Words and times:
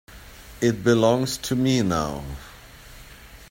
It 0.61 0.83
belongs 0.83 1.37
to 1.37 1.55
me 1.55 1.83
now. 1.83 2.25